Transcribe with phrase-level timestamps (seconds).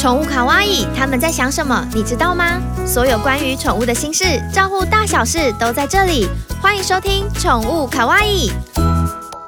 [0.00, 1.86] 宠物卡哇伊，他们在想什么？
[1.92, 2.58] 你知道吗？
[2.86, 6.26] 所有关于宠物的心事，照顾大小事都在这里。
[6.58, 8.48] 欢迎收听《宠物卡哇伊》。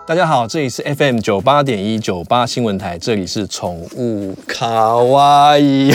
[0.07, 5.91] 大家好，这里是 FM 九八点一九八新闻台，这里是宠物卡哇伊。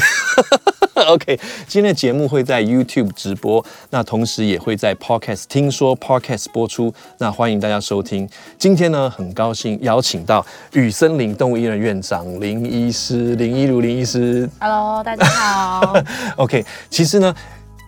[1.05, 8.27] OK，今天的节目会在 YouTube 直播，那同时也会在 Podcast 听说 Podcast 播出，那欢迎大家收听。
[8.57, 14.49] 今天呢，很高兴邀请到雨森林动物医院院长林医师林一如林医师。
[14.59, 15.93] Hello，大家好。
[16.37, 17.35] OK，其实呢，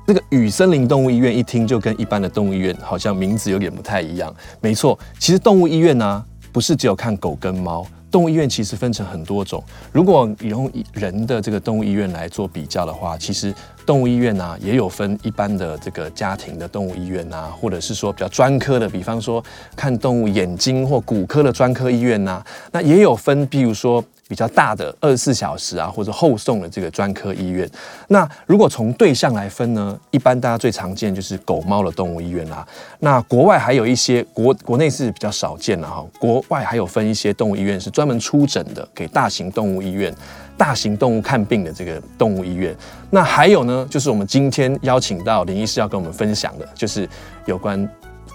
[0.05, 4.31] 这个雨森林动物医院一听就跟一般的动物医院好像名字有点不太一样。
[4.61, 7.83] 没错，其实动物医院呢、啊，不是只有看狗跟猫。
[8.11, 13.53] 动物医院其实分成很多种，如果用人的这个动物医院来做比较的话，其实
[13.85, 19.43] 动物医院啊也有分一般的这个家庭的动物医院啊，或者是说比较专科的，比方说
[19.75, 24.03] 看动物眼睛或骨科的专科医院呐，那也有分，比如说。
[24.29, 27.67] 比较大的二十四小时啊，或者后送的这个专科医院。
[28.09, 32.65] 那如果从对象来分呢，一般大家最常见就是狗猫的动物医院啦。
[32.99, 40.13] 那国外还有一些国国内是比较少见的哈，国外还有分一些动物医院是专门出诊的，给大型动物医院、
[40.55, 42.75] 大型动物看病的这个动物医院。
[43.09, 47.09] 那还有呢，就是我们今天邀请到林医师要跟我们分享的，就是
[47.47, 47.89] 有关。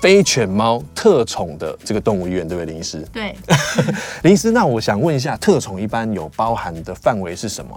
[0.05, 3.01] 非犬猫特宠的这个动物医院，对不对，林医师？
[3.11, 3.35] 对，
[4.23, 7.75] 林医师，那我想问一下，特宠一般有包含的范围是什么？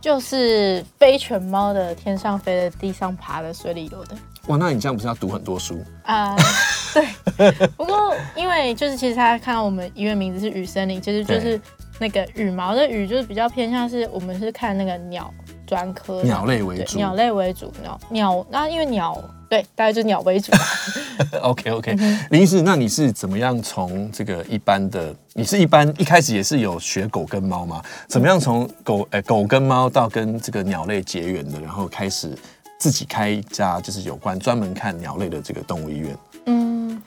[0.00, 4.16] 就是非犬猫的，天上飞的、地上爬的、水里游的。
[4.48, 6.34] 哇，那你这样不是要读很多书啊？
[6.34, 7.02] 呃，
[7.38, 7.68] 对。
[7.76, 11.60] 不过，因为就是其实大家看到我们医院名字是雨森林，其实就是
[12.00, 15.32] 那个羽毛的羽，就是比较偏向是我们是看那个鸟
[15.64, 18.46] 专科，鸟类为主，鸟类为主，鸟鸟。
[18.50, 19.16] 那因为鸟。
[19.48, 20.52] 对，大概就是鸟为主。
[21.40, 21.96] OK OK，
[22.30, 25.14] 林医师，那你是怎么样从这个一般的？
[25.32, 27.82] 你是一般一开始也是有学狗跟猫吗？
[28.06, 32.36] 怎么样从狗呃狗跟猫到跟这个鸟类结缘的，然后开始
[32.78, 36.18] 自己开一家就是有关专门看鸟类的这个动物医院？
[36.46, 37.02] 嗯，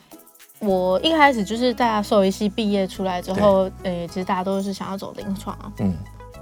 [0.58, 5.56] 我一开始就是大家兽医系毕业出来之后，呃，其实大家都是想要走临床。
[5.78, 5.94] 嗯，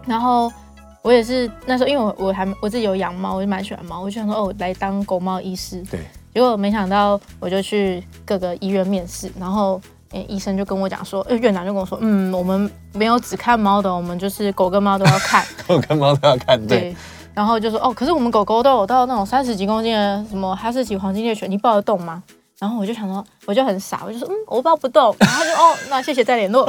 [0.06, 0.50] 然后。
[1.02, 5.82] 我也是那时候，因为我我还我自己有养猫，我就蛮喜欢猫，我就想说哦，来当狗猫医师。
[5.90, 6.00] 对。
[6.32, 9.80] 结果没想到，我就去各个医院面试，然后
[10.10, 15.44] 诶，医生就跟我讲说，呃，院长就跟我说，嗯，我们没有只看猫的，我们就是狗跟猫都要看。
[15.66, 16.80] 狗跟猫都要看，对。
[16.80, 16.96] 对。
[17.34, 22.22] 然后就说哦，可是我们狗狗都有到那种三十几公斤的什么哈士奇黄金猎犬，你抱得动吗？
[22.60, 25.16] 然后我就想说，我就很傻，我就说，嗯，我抱不动。
[25.18, 26.68] 然后他就哦，那谢谢再联络。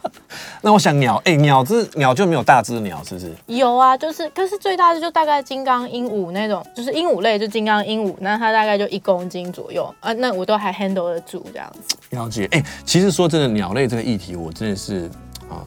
[0.62, 3.34] 那我想鸟，哎、欸，鸟只鸟就没有大只鸟，是不是？
[3.44, 11.96] 有啊，就是，可是最大的就大概金刚鹦鹉那种，就是鹦鹉类，就金刚鹦鹉，那它大概就一公斤左右啊，那我都还 handle 得住这样子。
[12.16, 15.10] 了解，哎、欸，其实说真的，鸟类这个议题，我真的是
[15.50, 15.60] 啊，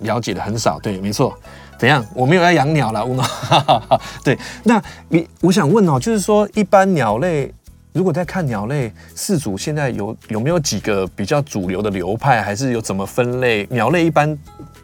[0.00, 0.78] 了解的很少。
[0.78, 1.34] 对，没错。
[1.78, 2.04] 怎样？
[2.14, 3.24] 我没有要养鸟了，乌诺。
[4.22, 7.50] 对，那你我想问哦，就是说一般鸟类。
[7.94, 13.64] 如果在看鸟类四组，现在有有没有几个比较主流的流派，还是有怎么分类？
[13.70, 14.36] 鸟类一般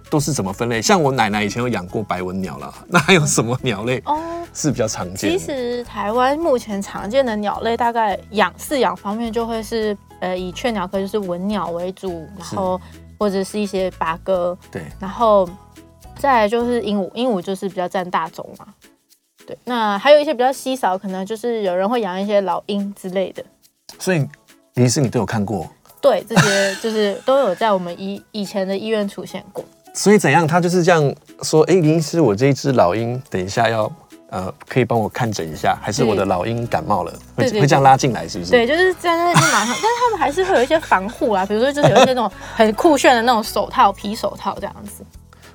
[0.08, 0.80] 都是怎么分类？
[0.80, 4.16] 像我奶奶以前有养过白文鸟了， 那还有什么鸟类哦
[4.54, 5.36] 是比较常见的？
[5.36, 12.80] 其实台湾目前常见的鸟类，大概养饲养方面就会是呃以雀鸟科就是文鸟为主，然后
[13.18, 15.48] 或者是一些八哥，对，然后
[16.16, 18.66] 再来就是鹦鹉，鹦鹉就是比较占大宗嘛。
[19.50, 23.44] 对，那还有一些比较稀少，可能就是有人会养一些老鹰之类的。
[23.98, 24.18] 所以，
[24.74, 25.68] 林医师你都有看过？
[26.00, 29.64] 对，这些 就是都有在我们以以前的医院出现过。
[29.92, 30.46] 所以怎样？
[30.46, 31.12] 他就是这样
[31.42, 33.90] 说：哎，林医师，我这一只老鹰，等一下要
[34.28, 38.52] 呃，可以帮我看诊一下，还是我的老鹰感冒了，会会这样拉进来，是不是？
[38.52, 45.04] 对，就是在那就马上， 但是他们还是会有一些防护啊，比如说就是有一些那种很酷炫的那种手套、皮手套这样子。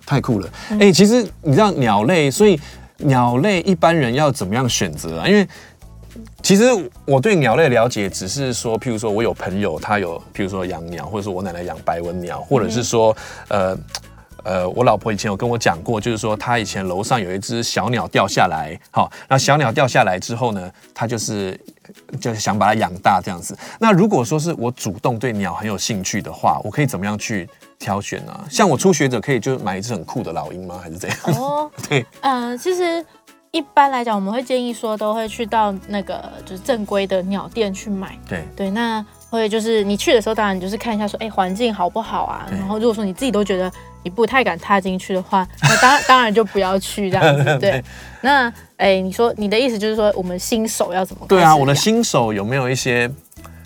[0.05, 0.49] 太酷了！
[0.71, 2.59] 哎、嗯，其实你知道鸟类，所以。
[2.97, 5.27] 鸟类一般人要怎么样选择啊？
[5.27, 5.47] 因为
[6.41, 6.63] 其实
[7.05, 13.15] 我对鸟类了解只是说，譬如说我有朋友他有，譬如说养鸟，或者说我奶奶养白文鸟，或者是说，
[13.49, 13.77] 呃
[14.43, 21.59] 呃，我老婆以前有跟我讲过，就是说她以前楼上有一只小鸟掉下来，好，那小鸟掉下来之后呢，她就是
[22.21, 23.57] 就是想把它养大这样子。
[23.79, 27.49] 那如果说是我主动对鸟很有兴趣的话，我可以怎么样去？
[27.79, 30.79] 挑选啊，像我初学者可以就买一只很酷的老鹰吗？
[30.81, 31.19] 还是怎样？
[31.39, 33.05] 哦， 对，嗯、呃，其实
[33.51, 38.17] 一般来讲，我们会建议说都会去到那个就是正规的鸟店去买。
[38.27, 42.47] 对对，那会就是你去的时候，当然你就是看一下说，哎，环境好不好啊？
[42.51, 43.71] 然后如果说你自己都觉得
[44.03, 47.43] 你不太敢踏进去的话， 那当当然就不要去这样子。
[47.59, 47.83] 对，对
[48.21, 51.25] 那哎，你说你的意思就是说，我们新手要怎么？
[51.27, 53.09] 对啊，我的新手有没有一些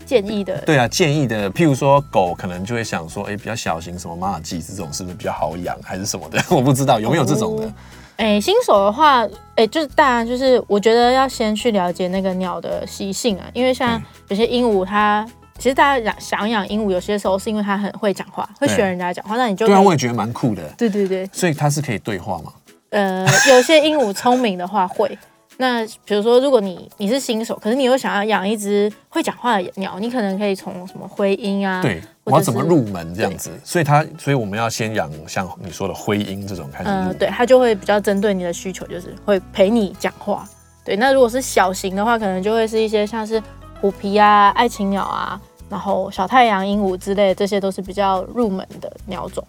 [0.10, 0.58] 建议的？
[0.62, 6.42] 对啊，建议的，譬如说狗可能就会想说，哎，比较小型，什么马尔济斯这种是不是比较好养，还是什么的？
[6.50, 7.66] 我不知道有没有这种的。
[7.68, 7.74] 哦
[8.18, 9.26] 哎，新手的话，
[9.56, 15.26] 哎，就是当然就是，我觉得要先去了解那个鸟的习性啊，因为像有些鹦鹉，它
[15.58, 20.62] 其实大家养想养鹦鹉，有些时候是因为它很会讲话，会学人家讲话，那你就对啊，我也觉得蛮酷的。
[20.78, 22.52] 对对对，所以它是可以对话吗？
[22.90, 25.18] 呃，有些鹦鹉聪明的话会。
[25.62, 31.82] 那比如说，如果你你是新手，可是你又想要养一只会讲话的鸟，你可能可以从什么灰鹰啊？
[31.82, 33.52] 对，我要怎么入门这样子？
[33.62, 36.90] 所以它，所以我们要先养像你说的灰鹰这种开始。
[36.90, 40.48] 嗯、呃，对，它就会比较针对你的需求，就是会陪你讲话。
[40.86, 43.44] 对，那如果是小型的话，可能就会是一些像是
[43.82, 49.46] 虎皮啊、爱情鸟啊，然后小太阳鹦鹉之类，这些都是比较入门的鸟种。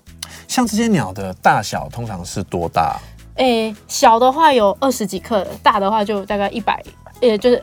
[0.48, 2.98] 像这些鸟的大小通常是多大？
[3.40, 6.82] 诶、欸，小的话有二十几克的，大的话就大概一百，
[7.22, 7.62] 也就是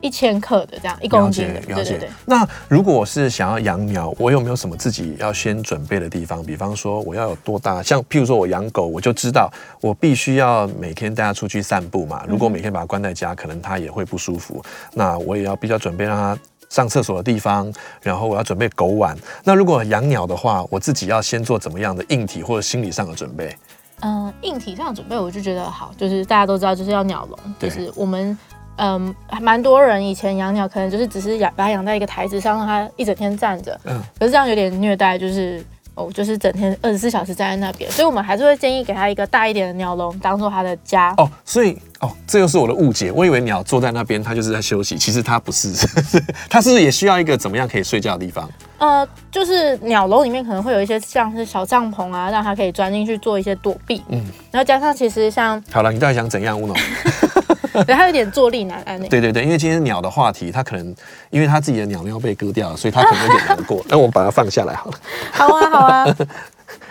[0.00, 1.60] 一千克的这样，一公斤的。
[1.60, 2.10] 了解，了解。
[2.24, 6.42] 那如果我是想要养鸟，我有没有什么自己要先准备的地方？
[6.42, 7.82] 比方说，我要有多大？
[7.82, 9.52] 像譬如说我养狗，我就知道
[9.82, 12.24] 我必须要每天带它出去散步嘛。
[12.26, 14.64] 如果每天把它关在家，可能它也会不舒服。
[14.94, 16.38] 那我也要比较准备让它
[16.70, 17.70] 上厕所的地方，
[18.00, 19.14] 然后我要准备狗碗。
[19.44, 23.54] 那如果养鸟的话，我自己要先做怎么样的硬体或者心理上的准备？
[24.00, 28.36] 嗯，硬体上的准备我就觉得好，就是大家都知道，就是要鸟笼，就是我们
[28.76, 35.64] 嗯，还蛮多人以前养鸟，可能就是只是养把它养在一个台子上，让它一整天站着，嗯，可是这样有点虐待，就是。
[35.96, 41.14] 哦，就是整天二十四小时站在那边，所以我们还是会建议给他一个大一点的鸟笼，当做他的家。
[41.16, 45.72] 哦，所以哦，这又是我的误解，我以为鸟坐在那边，它就是在休息，其实它不是，
[46.50, 48.48] 它是不是也需要一个怎么样可以睡觉的地方？
[48.78, 54.02] 呃，就是鸟笼里面可能会有一些像是小帐篷啊，让它可以钻进去做一些躲避。
[54.08, 56.76] 嗯，然后加上其实像好了，你到底想怎样，乌龙？
[57.86, 59.00] 对，它有点坐立难安。
[59.08, 60.94] 对对对，因为今天鸟的话题，它可能
[61.30, 63.82] 因为它自己的鸟鸟被割掉了，所以它可能有点难过。
[63.88, 64.98] 那我们把它放下来好了。
[65.32, 66.16] 好啊，好啊。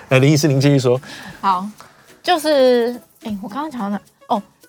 [0.10, 1.00] 哎，林医师，您继续说。
[1.40, 1.66] 好，
[2.24, 4.00] 就是哎，我刚刚讲到哪？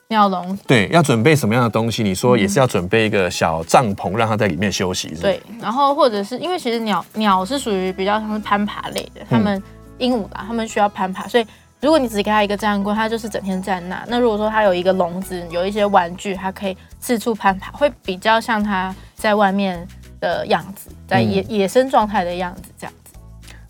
[0.04, 0.58] 哦，鸟笼。
[0.66, 2.02] 对，要准备什么样的东西？
[2.02, 5.22] 你说也是要准备一个小帐篷，让它在里面休息是是？
[5.22, 9.62] 对，然后或者是因为其实鸟鸟是属于比较像是攀爬类的，它们
[9.98, 11.46] 鹦鹉吧，它们需要攀爬，所以。
[11.80, 14.02] 如果你只给它一个站柜，它就是整天站那。
[14.08, 19.86] 那如果说它有一个笼子，有一些玩具，它可以四处攀爬，会比较像它在外面
[20.18, 23.12] 的样子，在野、嗯、野生状态的样子这样子。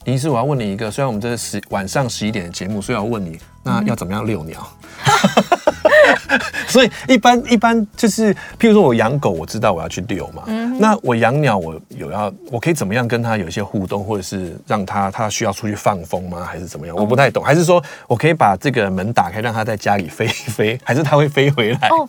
[0.04, 4.64] 林医师，我要问你一个，虽然我们这是十晚上十一点的节目，所以要问你，那要怎么样遛鸟？
[6.68, 10.42] 所以一般一般就是，譬如说我养狗，我知道我要去遛嘛。
[10.46, 16.44] 嗯、那我养鸟，我有要，我可以怎么样跟它有一些互动，或者是让它它需要出去放风吗？
[16.44, 16.96] 还是怎么样？
[16.96, 17.44] 我不太懂。
[17.44, 21.88] 还是说我可以把这个门打开，让它在家里飞一 飞，还是它会飞回来？
[21.88, 22.08] 哦，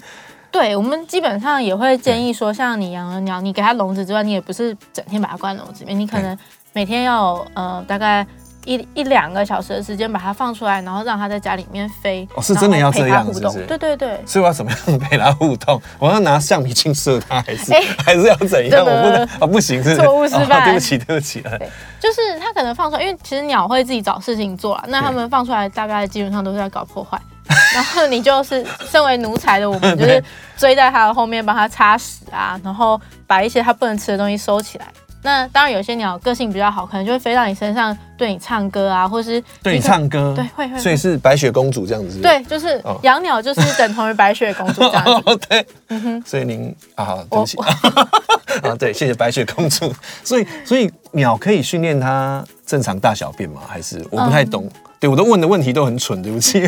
[0.52, 6.36] 对，我们基本上也会建议说，像你养了鸟，你给它笼子之外，你也不是整天把它关笼子里面，你可能
[6.74, 8.26] 每天要呃大概。
[8.66, 12.28] 一一两个小时的时间把它放出来，然后让它在家里面飞。
[12.36, 13.40] 哦，是真的要这样子？
[13.68, 14.20] 对对对。
[14.26, 15.82] 所以我要怎么样陪它互动？
[16.00, 18.84] 我要拿橡皮筋射它，还是、欸、 还是要怎样？
[18.84, 20.66] 我不能啊、哦，不行，是错误示范、哦。
[20.66, 21.42] 对不起，对不起。
[21.42, 21.70] 对，
[22.00, 24.84] 就是它可能放出来，因为其实鸟会自己找事情做啊。
[24.88, 27.20] 那它们放出来，大概基本上都是在搞破坏。
[27.76, 30.24] 然后你就是身为奴才的我们，就是
[30.58, 34.88] 追在它的后面帮它擦屎啊，然后把一些它不能吃的东西收起来。
[35.26, 40.78] 那当然，有些鸟个性比较好，可能就会飞到你身上，对你唱歌啊，或是对你唱歌，对，会会。
[40.78, 42.22] 所以是白雪公主这样子。
[42.22, 45.12] 对，就是养鸟就是等同于白雪公主这样子。
[45.26, 46.24] 哦、对，嗯哼。
[46.24, 47.58] 所以您啊，对不起
[48.62, 49.92] 啊，对，谢谢白雪公主。
[50.24, 53.62] 所以，所以鸟可以训练它正常大小便吗？
[53.68, 54.66] 还是我不太懂？
[54.66, 56.62] 嗯、对，我都问的问题都很蠢，对不起。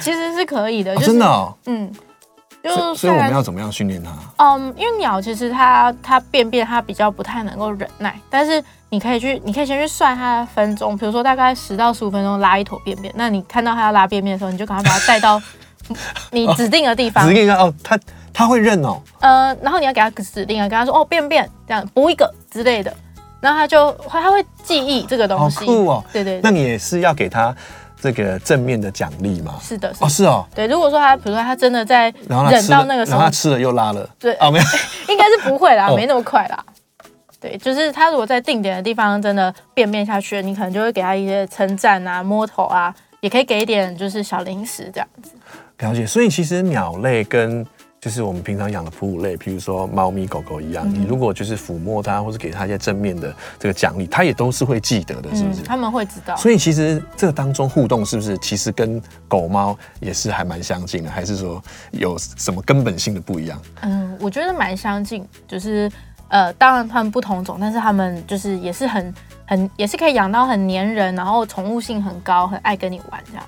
[0.00, 1.92] 其实是可以的，就是、哦、真的、哦，嗯。
[2.62, 4.12] 就所以我们要怎么样训练它？
[4.36, 13.12] 嗯，因为鸟其实它它便便它比较不太能够忍耐，但是你可以去，你可以先去算它的分钟，比如说大概十到十五分钟拉一坨便便。
[13.16, 15.42] 那你看到它要拉便便的时候，你就赶快把它带到
[16.30, 17.24] 你指定的地方。
[17.24, 17.98] 哦、指定一下哦，它
[18.32, 19.02] 它会认哦。
[19.18, 22.94] 呃，然后你要给它指定啊，跟它说哦便便这样补一个之类的，
[23.40, 25.60] 然后它就它会记忆这个东西。
[25.60, 26.40] 好酷哦，对，对对。
[26.42, 27.54] 那你也是要给它。
[28.02, 30.66] 这个正面的奖励嘛，是的，是哦，是哦，对。
[30.66, 34.64] 如果说他，比如说他真的在忍到那个时候，然后他吃了又拉了，对，哦，没有，
[35.08, 36.64] 应该是不会啦，没那么快啦。
[37.40, 45.30] 对，就是他如果在定点的地方真的便便下去了，你可能就会给他一些称赞啊、摸头啊，也可以给一点就是小零食这样子。
[45.78, 47.66] 了解，所以其实鸟类跟
[48.02, 55.62] 就是我们平常养的哺乳类，譬如说猫咪、狗狗一样，嗯、你如果就是抚摸它，或是给它一些正面的这个奖励，它也都是会记得的，是不是？
[55.62, 56.34] 他们会知道。
[56.34, 63.62] 所以其实这个当中互动是不是其实跟狗猫也是还蛮相近的，还是说有什么根本性的不一样？
[63.82, 65.88] 嗯，我觉得蛮相近，就是
[66.26, 69.14] 呃，当然它们不同种，但是它们就是也是很
[69.46, 73.44] 很也是可以养到很黏人，然后宠物性很高，很爱跟你玩这样。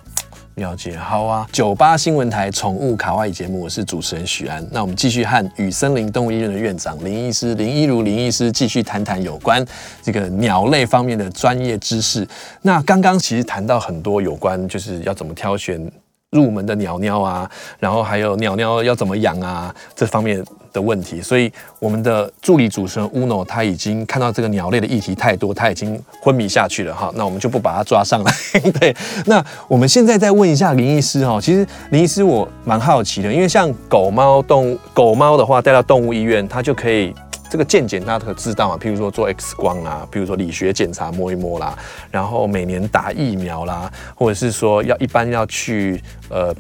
[0.57, 1.47] 了解，好啊。
[1.51, 4.65] 九八新闻台宠物卡哇伊节目，我是主持人许安。
[4.71, 9.65] 那我们继续和雨森林动物医院的院长林医师林一如林医师继续谈谈有关
[10.03, 12.27] 这个鸟类方面的专业知识。
[12.63, 15.91] 那刚刚其实谈到很多有关，就是要怎么挑选。
[16.31, 27.11] 入门的鸟鸟啊，然后还有鸟鸟要怎么养啊，这方面的问题，所以我们的助理主持人 Uno 他已经看到这个鸟类的议题太多，他已经昏迷下去了哈。
[27.15, 28.33] 那我们就不把他抓上来。
[28.79, 37.15] 对，那我们现在再问一下林医师哈，其实林医师我蛮好奇的，因为像狗猫动物狗猫的话带到动物医院，它就可以。
[37.51, 38.77] 这个健检大家可知道嘛？
[38.77, 41.79] 譬如说做 X 光啊，譬如说理学检查摸一摸啦，
[42.11, 46.53] 然后每年打疫苗啦，或者是说要一般要去呃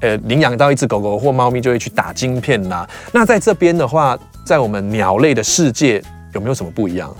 [0.00, 2.88] 呃领养到一只狗狗或猫咪就会去打晶片啦。
[3.12, 6.02] 那在这边的话，在我们鸟类的世界
[6.34, 7.14] 有没有什么不一样？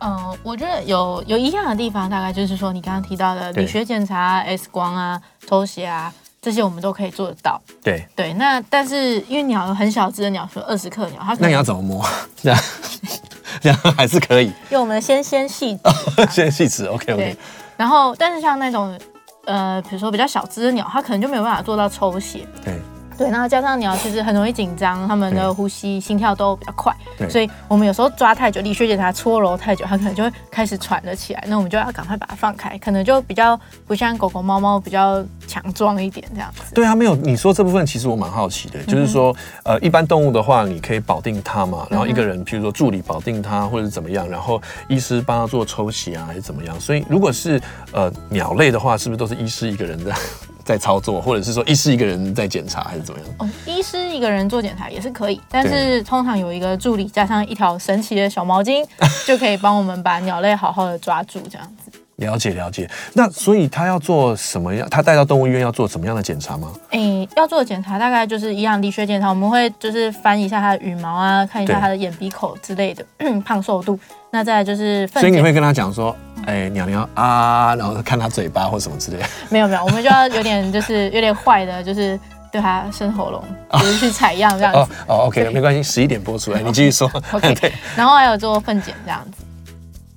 [0.00, 6.12] 嗯、呃，我觉得有有一样的地方，大概就是说你刚刚提到的理学检查、X 光啊、抽血啊。
[6.40, 7.60] 这些我们都可以做得到。
[7.82, 12.06] 对对，那但是因为鸟有很小只的鸟，说二十克鸟，它那你要怎么摸？
[12.40, 12.58] 这样
[13.60, 14.52] 这样还是可以。
[14.70, 15.76] 用我们的纤纤细
[16.30, 17.36] 纤细指，OK OK。
[17.76, 18.96] 然后，但是像那种
[19.44, 22.46] 呃，比如说比较小只的鸟，它可能就没有办法做到抽血。
[22.64, 22.80] 对。
[23.18, 31.44] 对，然后加上鸟其实很容易紧张，它们的呼吸、心跳都比较快，对所以我们有时候抓太久，理学检查搓揉太久，它可能就会开始喘了起来。
[31.48, 33.58] 那我们就要赶快把它放开，可能就比较
[33.88, 36.72] 不像狗狗、猫猫比较强壮一点这样子。
[36.74, 39.34] 对啊，没有你说这部分，其实我蛮好奇的，就是说，
[39.64, 46.78] 呃，一般动物的话，你可以保定它嘛，然后一个人，譬如说助理保定它，或者是怎么样，然后医师帮它做抽血啊，还是怎么样？
[46.78, 47.60] 所以如果是
[47.92, 50.14] 呃鸟类的话，是不是都是医师一个人的？
[50.68, 53.28] 在操作，或者是说医师一个人在检查，还是怎么样？
[53.38, 58.84] 哦，医师一个人做检查也是可以，但是通常有一个助理加上一条神奇的小毛巾，
[59.26, 61.90] 就可以帮我们把鸟类好好的抓住，这样子。
[62.16, 62.90] 了解了解。
[63.14, 64.86] 那所以他要做什么样？
[64.90, 66.70] 他带到动物医院要做什么样的检查吗？
[66.90, 73.02] 诶、欸，要做的检查大概就是一样理学检查，我们会就是翻一下它的羽毛啊，看一下它的眼鼻口之类的
[73.42, 73.98] 胖瘦度。
[74.30, 76.14] 那再来就是，所以你会跟他讲说，
[76.48, 79.24] 哎、欸，鸟鸟啊，然后看他嘴巴或什么之类的。
[79.50, 82.18] 没有没有，我们就要有点就是有点坏的，就是
[82.50, 84.78] 对他伸喉咙，就是去采样这样子。
[84.78, 87.06] 哦，哦，OK，没关系，十一点播出来， 你继续说。
[87.32, 89.44] OK， 然后还有做粪检这样子，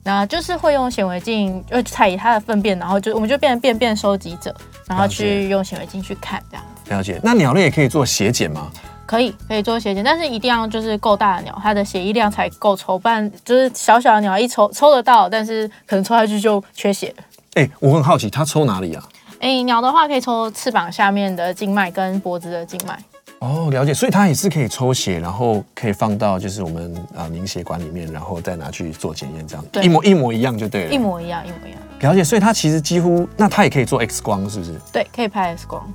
[0.04, 4.56] 然后就是会用显微镜，就采它的粪便，然后就我们就变成便便收集者，
[4.88, 6.94] 然后去用显微镜去看这样子。
[6.94, 7.20] 了解。
[7.22, 8.72] 那鸟类也可以做血检吗？
[9.12, 12.98] 可以，可以做血检，但是一定要就是够大的鸟，它的血液量才够抽。
[12.98, 17.13] 不然就是小小的鸟一抽抽得到，但是可能抽下去就缺血。
[17.56, 19.03] 哎、欸，我很好奇，它抽哪里啊？
[19.41, 22.98] 哎、欸，鸟的话可以抽翅膀下面的静脉跟脖子的静脉。
[23.39, 30.94] 哦，了解，所以它也是可以抽血，然后可以放到就是我们啊凝血管里面，然后再拿去做检验，这样对一模一模一样就对了。
[30.94, 31.80] 一模一样，一模一样。
[32.00, 34.80] 了解，所以它其实几乎，那它也可以做 X 光，是不是？
[34.94, 35.86] 对，可以拍 X 光。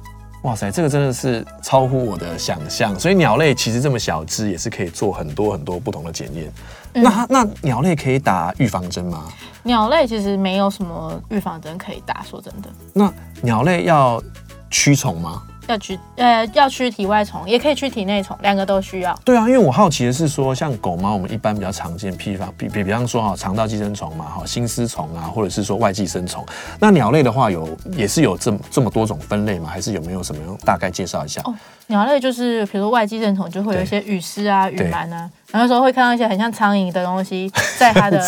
[0.46, 2.96] 哇塞，这个真的是超乎我的想象。
[3.00, 6.52] 所以鸟类其实这么小只，也是可以做很多很多不同的检验。
[6.92, 9.24] 嗯、那它那鸟类可以打预防针吗？
[9.64, 12.68] 鸟类其实没有什么预防针可以打，说真的。
[12.92, 13.12] 那
[13.42, 14.22] 鸟类要
[14.70, 15.42] 驱虫吗？
[15.66, 19.14] 要去呃要去体外虫，也可以去体内虫，两个都需要。
[19.24, 26.44] 对啊，因为我好奇的是说，像狗猫，我们一般比较常见，譬方比比比方说哈，肠道寄生虫嘛，哈，心丝虫啊，或者是说外寄生虫。
[26.78, 29.68] 那鸟类的话有，有也是有这么这么多种分类吗？
[29.68, 30.56] 还是有没有什么样？
[30.64, 31.40] 大概介绍一下。
[31.44, 31.54] 哦，
[31.88, 38.18] 鸟类就是比如说外寄生虫，就会有一些羽丝啊、羽螨啊，然后有时候会看到一些很像苍蝇的东西 在它的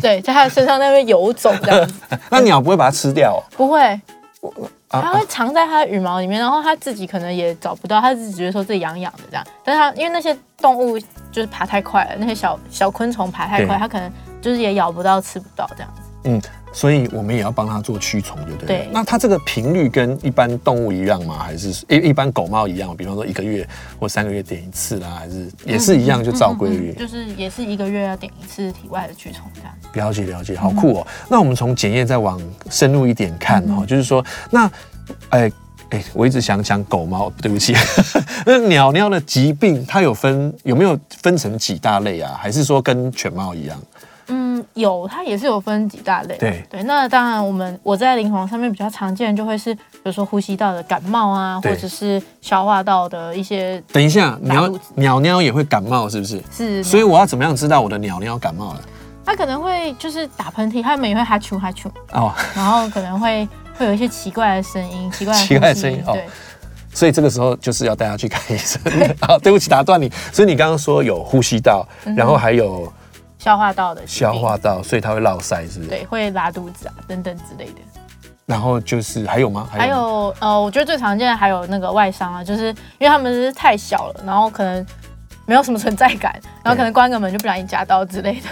[0.00, 1.94] 对，在它的身上那边游走这样子。
[2.30, 3.42] 那鸟不会把它吃掉？
[3.56, 4.00] 不会。
[4.88, 9.46] 它会藏在它的羽毛里面，然后它自己可能也找不到，它自己觉得说自己痒痒的这样。
[9.62, 10.98] 但是它因为那些动物
[11.30, 16.00] 就是爬太快了，那些小小昆虫爬太快，它可能就是也咬不到、吃不到这样子。
[16.24, 16.40] 嗯，
[16.72, 18.66] 所以我们也要帮它做驱虫，对不对？
[18.66, 18.88] 对。
[18.92, 21.38] 那它这个频率跟一般动物一样吗？
[21.38, 22.96] 还是一一般狗猫一样？
[22.96, 26.92] 比方说一个月或三个月点一次啦，还是也是一样就照规律？
[26.94, 29.72] 就是也是一个月要点一次体外的驱虫这样。
[29.94, 31.06] 了解了解，好酷哦。
[31.28, 34.70] 那我们从检验再往深入一点看哦，就是说那。
[35.30, 35.50] 哎
[35.90, 37.74] 哎、我一直想讲狗猫，对不起。
[38.46, 42.38] 那鸟鸟的疾病，它有分有没有分成几大类啊？
[42.40, 43.76] 还是说跟犬猫一样？
[44.74, 46.36] 有，它也是有分几大类。
[46.36, 53.82] 对对，那当然，我们我在临床上面比较常见的就会是，比如说呼吸道的感冒啊，或者是消化道的一些。
[53.92, 56.42] 等一下，鸟鸟鸟也会感冒，是不是？
[56.50, 56.84] 是。
[56.84, 58.80] 所以我要怎么样知道我的鸟鸟感冒了？
[59.24, 66.24] 它可能会就是打喷嚏，它们也会哈啾哈啾哦，然后可能会会有一些奇怪的声音， 奇怪的奇怪的声音，对。
[66.92, 68.80] 所以这个时候就是要带他去看医生。
[69.22, 70.10] 好，对不起，打断你。
[70.32, 71.86] 所以你刚刚说有呼吸道，
[72.16, 72.92] 然后还有
[73.40, 75.88] 消化道的消化道，所以它会落塞，是不是？
[75.88, 77.80] 对，会拉肚子啊，等等之类的。
[78.44, 79.66] 然后就是还有吗？
[79.72, 82.66] 还有呃，我觉得最常见的还有那个外伤啊，就是
[82.98, 84.84] 因为他们是太小了，然后可能
[85.46, 88.48] 没有什么存在感，然后可能关个门就不小心夹到之类的。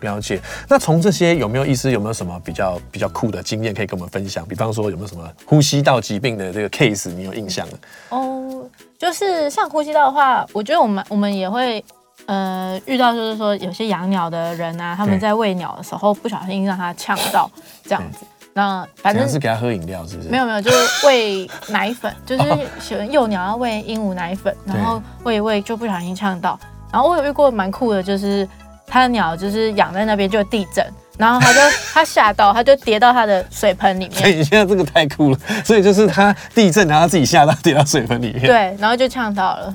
[0.00, 0.40] 了解。
[0.68, 4.44] 那从这些有没有医师有没有什么比较比较酷的经验可以跟我们分享？
[4.46, 7.78] 比方说有没有什么呼吸道疾病的这个 case 你有印象的？
[8.10, 11.82] 哦，就是像呼吸道的话，我觉得我们我们也会
[12.26, 17.50] 呃遇到，就是说有些养鸟的人啊，他们在喂鸟的时候不小心让它呛到
[17.84, 18.24] 这样子。
[18.52, 20.28] 那反正是给它喝饮料，是不是？
[20.28, 22.42] 没有没有，就是喂奶粉，就是
[22.80, 26.58] 喜欢幼鸟要喂鹦鹉奶粉，然后喂一喂就不小心呛到。
[26.92, 28.48] 然后我有遇过蛮酷的，就是。
[28.86, 31.58] 他的鸟就是养在那边就地震，然后他就
[31.92, 34.20] 他吓到，他就跌到他的水盆里面。
[34.20, 38.42] 所以现在这个太酷了，所以就是他地震，然后他自己吓到跌到水盆里面。
[38.42, 39.74] 对，然后就呛到了。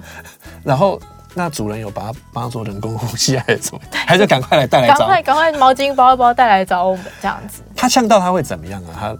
[0.63, 0.97] 然后
[1.33, 3.81] 那主人有把它帮他做人工呼吸还是什么？
[3.91, 4.99] 还是赶快来带来找？
[4.99, 7.61] 赶快赶快毛巾包一包带来找我们这样子。
[7.75, 8.93] 它呛到它会怎么样啊？
[8.99, 9.17] 它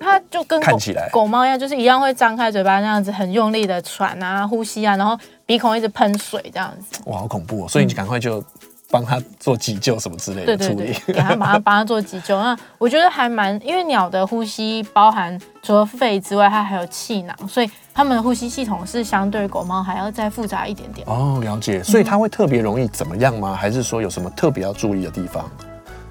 [0.00, 7.00] 它就跟看起来狗猫一样，就是一样会张开嘴巴那样子，很用力的喘啊、呼吸啊，然后鼻孔一直喷水这样子。
[7.06, 7.68] 哇，好恐怖哦！
[7.68, 8.38] 所以你赶快就。
[8.40, 8.44] 嗯
[8.92, 12.38] 帮他做急救什么之类的处理， 给他马上帮他做急救。
[12.38, 21.06] 那我觉得还蛮，因为鸟的呼吸包含除了肺之外，它还有气囊，所以它们的呼吸系统是相对狗猫还要再复杂一点点。
[21.08, 21.82] 哦，了解。
[21.82, 23.54] 所以它会特别容易怎么样吗？
[23.54, 25.50] 还是说有什么特别要注意的地方？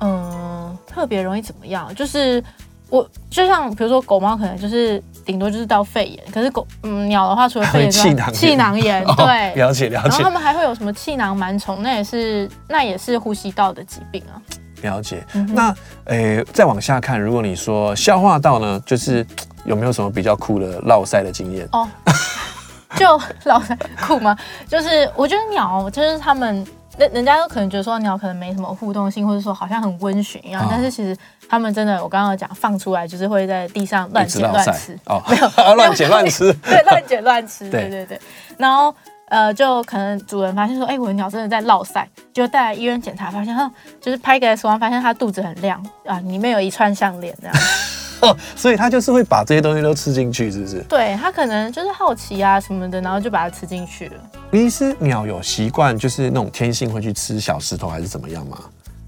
[0.01, 1.93] 嗯，特别容易怎么样？
[1.95, 2.43] 就是。
[2.91, 10.09] 我就像比如说狗猫可能就是顶多就是到肺炎，可是狗嗯鸟的话除了肺炎之外， 气囊炎对，了解了解。
[10.09, 14.35] 然后它们还会有什么气囊螨虫，那也是那也是呼吸道的疾病啊。
[14.81, 15.25] 了解。
[15.49, 15.73] 那
[16.05, 19.25] 诶再往下看，如果你说消化道呢，就是
[19.65, 21.67] 有没有什么比较酷的落塞的经验？
[21.71, 21.87] 哦，
[22.95, 24.37] 就落塞酷吗？
[24.67, 26.65] 就是我觉得鸟就是他们。
[26.97, 31.17] 人人家都可能觉得说鸟可能没什么互动性，或者说好像很温驯一样，哦、但是其实
[31.49, 38.19] 他们真的，我刚刚讲放出来就是会在地上乱捡乱吃，哦，没 有乱捡乱吃， 对，乱捡乱吃，对对对。
[38.57, 38.93] 然后
[39.31, 47.55] 呃，就可能主人发现说，哎、欸，我的鸟真的在落塞，就带来医院检查，发现哈，就是拍个 X 光，发现它肚子很亮啊，里面有一串项链这样。
[48.19, 50.81] 哦，所以它就是会把这些东西都吃进去，是不是？
[50.89, 54.15] 对，它可能就是好奇啊什么的，然后就把它吃进去了。
[54.51, 58.57] 其实鸟有习惯，就是那种天性会去吃小石头，还是怎么样吗？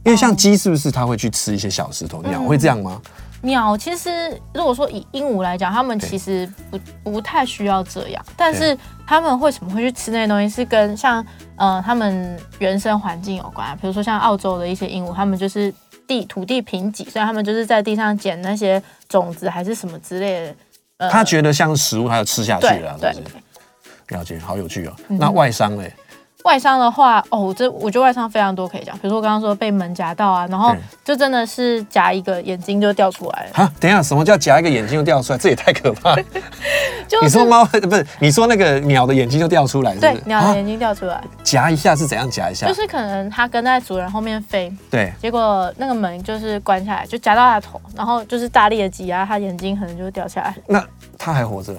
[0.05, 2.21] 因为像鸡是不是它会去吃一些小石头？
[2.23, 3.01] 嗯、鸟会这样吗？
[3.43, 11.23] 鸟其实如果说以鹦鹉来讲，它们其实不不太需要这样，但是它们为什么会去吃那些东西，是跟像
[11.55, 13.77] 呃它们原生环境有关。
[13.79, 15.73] 比如说像澳洲的一些鹦鹉，它们就是。
[16.05, 20.55] 地土地贫瘠，所以他们就是在地上捡那些种子还是什么之类的。
[20.97, 22.97] 呃、他觉得像食物，他就吃下去了。
[22.99, 23.13] 对，
[24.09, 24.93] 了解，好有趣哦。
[25.07, 25.91] 嗯、那外伤嘞？
[26.43, 28.93] 外伤的话，哦，这我觉得外伤非常多可以讲。
[28.97, 33.51] 比如说我刚刚说被门夹到啊，然后就真的是夹一个眼睛就掉出来了。
[33.53, 35.39] 哈，等一下，什么叫夹一个眼睛就掉出来？
[35.39, 36.23] 这也太可怕了。
[37.07, 38.05] 就是、你说猫不是？
[38.19, 40.13] 你说那个鸟的眼睛就掉出来是不是？
[40.13, 41.23] 对，鸟的眼睛掉出来。
[41.43, 42.67] 夹一下是怎样夹一下？
[42.67, 50.55] 就是可能它跟在主人后面飞，对，结果那个门就是关下来，就夹到它头，然后就是大力的挤压，它眼睛可能就掉下来。
[50.67, 50.85] 那
[51.17, 51.73] 它还活着？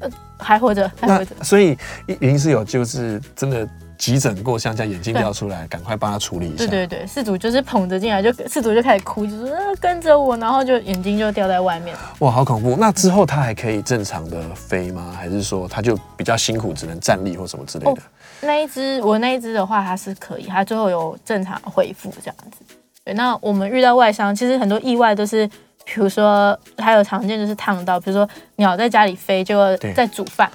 [0.00, 1.34] 呃，还活着，还活着。
[1.42, 3.66] 所以一定是有，就是真的。
[4.02, 6.66] 急诊过，像这样眼睛掉出来，赶快帮他处理一下。
[6.66, 11.96] 对对对，饲主就是捧着进来，就饲主就开始哭，就说、是、跟着我，然后就眼睛就掉在外面。
[12.18, 12.74] 哇，好恐怖！
[12.76, 15.14] 那之后他还可以正常的飞吗？
[15.16, 17.92] 还是说他就比较辛苦，只能站立或什么之类的？
[17.92, 17.98] 哦、
[18.40, 22.74] 那一只我那一只的话，它是可以，它最后有正常恢复这样子。
[23.04, 25.46] 对，那我们遇到外伤，其实很多意外都是，
[25.84, 30.50] 比如说还有常见就是烫到，比如说鸟在家里飞，就在煮饭，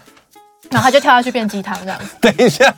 [0.69, 2.13] 然后它就跳下去变鸡汤这样子。
[2.19, 2.75] 等一下。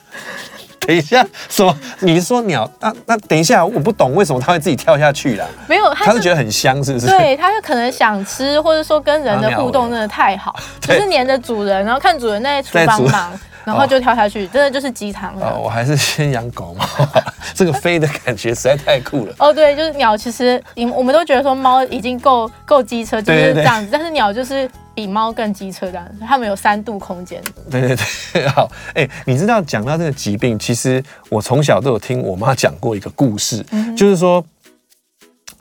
[0.88, 1.78] 等一下，什么？
[2.00, 2.70] 你是说鸟？
[2.80, 5.46] 那那等一下，我不懂为什么它会自己跳下去啦？
[5.68, 7.06] 没有，它是，是觉得很香，是不是？
[7.08, 13.40] 对，它就可能想吃，或者说跟人的互动真的太好， 就是黏着主人，然后看主人在厨房忙，
[13.74, 15.48] 然后就跳下去，真的就是鸡汤了。
[15.50, 16.86] 哦，我还是先养狗嘛，
[17.54, 19.34] 这个飞的感觉实在太酷了。
[19.40, 20.62] 哦，对，就是鸟，其实
[20.96, 24.70] 我们都觉得说猫已经够够机车，就是这样子，对对对，但是鸟就是。
[24.96, 27.42] 比猫更机车这样，他们有三度空间。
[27.72, 27.96] 对对
[28.34, 34.44] 对， 好，哎、欸，你知道讲到这个疾病，其实我从小都有听我妈讲过一个故事，嗯、就是说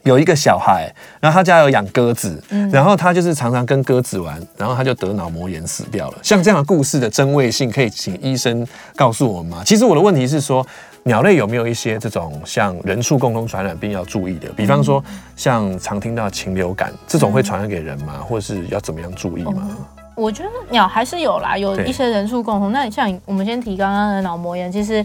[0.05, 6.19] 有一个小孩，然后他家有养鸽子，嗯然后他就是常常跟鸽子玩，然后他就得脑膜炎死掉了。
[6.23, 9.63] 像这样的故事的真伪性，可以请医生告诉我们吗？
[9.65, 10.67] 其实我的问题是说，
[11.03, 14.49] 鸟类有没有一些这种像人畜共同传染病要注意的？
[14.57, 15.03] 比方说，
[15.37, 18.15] 像常听到禽流感这种会传染给人吗？
[18.27, 19.69] 或是要怎么样注意吗？
[20.15, 22.73] 我觉得鸟还是有啦，有一些人畜共同。
[22.73, 25.05] 那你像我们先提刚刚的脑膜炎，其实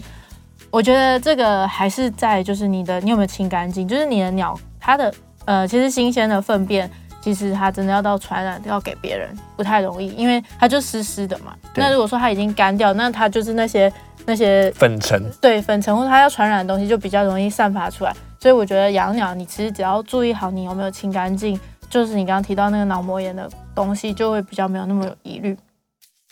[0.70, 4.58] 我觉得这个还是在就是你的你有没有清干净，就是你的鸟。
[4.84, 5.12] 它的
[5.46, 6.88] 呃，其实新鲜的粪便，
[7.22, 11.54] 其实它真的要到传染要给别人不太容易，因为它就湿湿的嘛。
[11.74, 13.90] 那如果说它已经干掉，那它就是那些
[14.26, 18.14] 那些粉尘，对粉尘或者它要传染的东西就比较容易散发出来。
[18.38, 25.56] 所以我觉得养鸟，你其实只要注意好你有没有清干净，就是你刚刚提到那个脑膜炎的东西，就会比较没有那么有疑虑。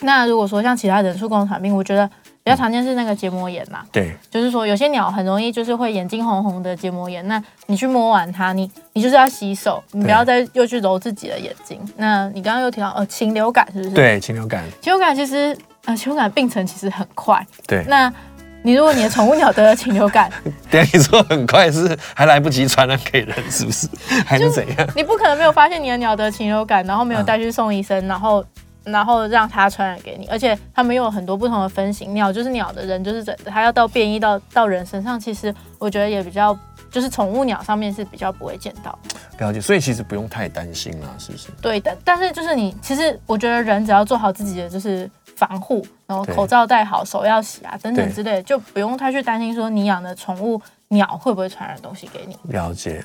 [0.00, 2.10] 那如果说像其他人畜共同传染病，我觉得。
[2.44, 11.78] 比较常见是那个结膜炎嘛，对，就是说有些鸟很容易就是会眼睛红红的结膜炎，那你去摸完它，你你就是要洗手，你不要再又去揉自己的眼睛。
[11.96, 13.90] 那你刚刚又提到呃禽流感是不是？
[13.90, 14.64] 对，禽流感。
[14.80, 17.46] 禽流感其实呃禽流感病程其实很快。
[17.64, 17.84] 对。
[17.86, 18.12] 那
[18.64, 20.28] 你如果你的宠物鸟得了禽流感，
[20.68, 23.86] 对，你说很快是还来不及传染给人，是不是？
[24.26, 24.88] 还是怎样？
[24.96, 28.44] 你不可能没有发现你的鸟得禽流感，然后没有带去送医生，然后。
[28.84, 36.56] 然后让它传染给你，而且它们又有很多不同的分型，鸟就是鸟的，人就是人的，它要到变异到到人身上，其实我觉得也比较，
[36.90, 38.98] 就是宠物鸟上面是比较不会见到。
[39.38, 41.48] 了解，所以其实不用太担心啦，是不是？
[41.60, 52.36] 对但，但是就是你，其实我觉得人只要做好自己的就是防护，然后口罩戴好，手要洗啊等等之类的，就不用太去担心说你养的宠物鸟会不会传染东西给你。
[52.52, 53.04] 了解。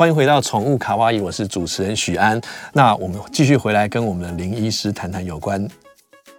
[0.00, 2.40] 欢迎回到宠物卡哇伊，我是主持人许安。
[2.72, 5.68] 那我们继续回来跟我们的林医师谈谈有关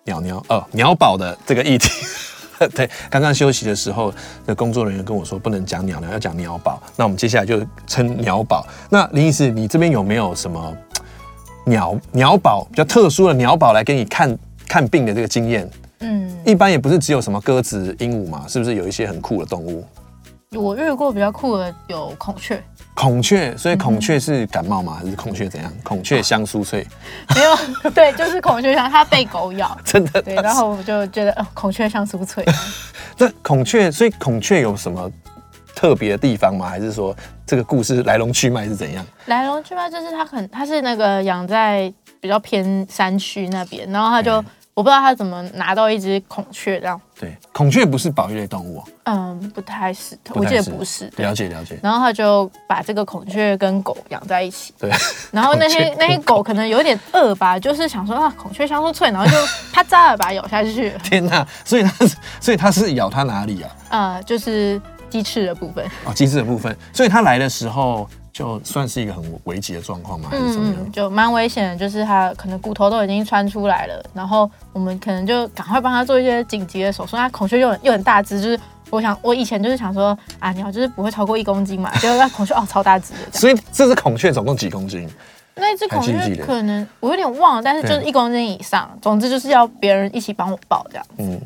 [0.04, 1.88] 鸟鸟哦鸟宝的这个议题。
[2.74, 4.12] 对，刚刚休息的时候
[4.48, 6.82] 的工作人员跟我说不能讲鸟鸟，要讲鸟宝。
[6.96, 8.66] 那我们接下来就称鸟宝。
[8.90, 10.76] 那林医师，你这边有没有什么
[11.64, 14.36] 鸟鸟宝比较特殊的鸟宝来给你看
[14.68, 15.70] 看病的这个经验？
[16.00, 19.86] 嗯，一般也不是只有什么鸽子、鹦鹉嘛，是不是有一些很酷的动物？
[20.56, 22.60] 我遇过比较酷的有孔雀。
[22.94, 24.98] 孔雀，所以孔雀是感冒吗？
[25.00, 25.72] 还是孔雀怎样？
[25.84, 26.86] 孔雀香酥脆，
[27.36, 27.56] 没有，
[27.92, 30.22] 对，就是孔雀香，它被狗咬， 真的。
[30.22, 32.46] 对，然后我就觉得，哦，孔雀香酥脆。
[33.18, 35.10] 那孔雀，所以孔雀有什么
[35.74, 36.68] 特别的地方吗？
[36.70, 39.06] 还是说这个故事来龙去脉是怎样？
[39.26, 44.44] 来龙去脉就是它很，它是那个养在比较偏山区那边，然后它就。
[44.74, 47.00] 我不知道他怎么拿到一只孔雀这样。
[47.20, 48.82] 对，孔雀不是保育类动物。
[49.04, 51.12] 嗯，不太是，我记得不是。
[51.18, 51.78] 了解了解。
[51.84, 54.74] 然后他就把这个孔雀跟狗养在一起。
[54.80, 54.90] 对。
[55.30, 59.34] 然后那些 那些狗可能有点饿吧，就是想说啊，孔雀香酥脆，然后就
[59.74, 60.92] 啪嚓的把它咬下去。
[61.04, 61.46] 天哪！
[61.66, 63.72] 所以它是，所以它是咬它哪里啊？
[63.90, 65.86] 呃，就是鸡翅的部分。
[66.06, 66.76] 哦，鸡翅的部分。
[66.94, 68.10] 所以它来的时候。
[68.34, 70.30] 就算是一个很危急的状况嘛？
[70.30, 70.78] 还是怎么样？
[70.80, 77.18] 嗯，就蛮危险的，就是他可能骨头都已经穿出来了，然后我们可能就赶快帮他做一些紧急的手术。
[77.18, 83.38] 那孔雀又很又很大只，就是我想我以前就是想说啊，鸟就是不会超过一公斤嘛，结果那孔雀哦超大只的。
[83.38, 85.10] 所以这只孔雀总共几公斤？
[85.56, 88.90] 那只孔雀可能我有点忘了，但是就是一公斤以上。
[89.02, 91.06] 总之就是要别人一起帮我抱这样。
[91.18, 91.40] 嗯。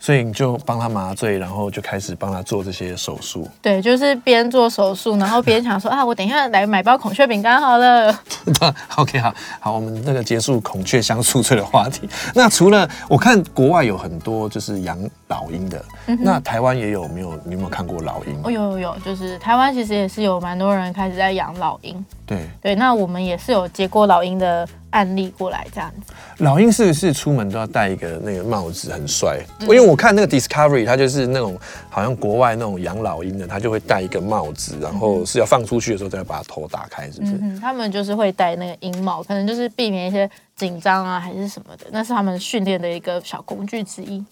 [0.00, 3.48] 所以你就帮他麻醉，然后就开始帮他做这些手术。
[3.60, 8.14] 对，就是边做手术，然后边想说啊，我等一下来买包孔雀饼干好了。
[8.96, 12.08] OK，好，好，我们那个结束孔雀香酥脆的话题。
[12.34, 17.38] 那除了我看国外有很多就是养老鹰的，嗯、那台湾也有没有？
[17.44, 18.40] 你有没有看过老鹰？
[18.44, 22.04] 哦，有有有，就是台湾其实也是有蛮多人开始在养老鹰。
[22.26, 24.68] 对对，那我们也是有接过老鹰的。
[24.90, 29.38] 案例过来这样子，老鹰是不是出门都要戴一个那个帽子，很帅？
[29.60, 37.32] 因为我看那个 Discovery，它就是那种好像国外那种养老鹰的，它就会戴一个帽子，然后是要放出去的时候再把它头打开，是不是？
[37.40, 44.24] 嗯，他们就是会戴那个鹰帽，可能就是避免一些紧张啊，还是什么的，那是他们训练的一个小工具之一。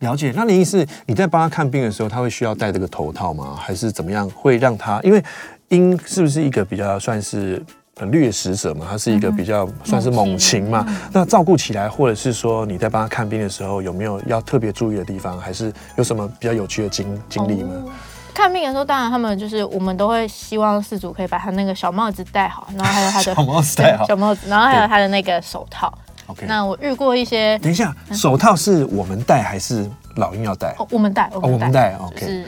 [0.00, 0.32] 了解。
[0.36, 3.56] 那林医师，你在帮他看病的时候，他会需要戴这个头套吗？
[3.58, 5.00] 还是怎么样会让他？
[5.02, 5.24] 因为
[5.68, 7.64] 鹰是不是一个比较算是？
[8.10, 10.84] 掠食者嘛，它是一个比较算是猛禽嘛。
[10.88, 15.38] 嗯、那照顾起来，或者是说你在帮他看病的时候，有没有要特别注意的地方？
[15.40, 17.70] 还是有什么比较有趣的经经历吗？
[17.84, 17.90] 哦？
[18.34, 25.92] 看病的时候，当然他们就是我们都会希望饲主可以把他那个小帽子戴好，然后还有他的小帽子戴好， 小帽子，然后还有他的那个手套。
[26.26, 27.56] OK，那我遇过一些。
[27.58, 30.74] 等一下，手套是我们戴还是老鹰要戴？
[30.78, 31.94] 哦，我们戴，我们戴。
[31.96, 32.44] OK，就是